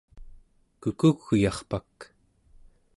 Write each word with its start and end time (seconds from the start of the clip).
Kukugyarpak 0.81 1.97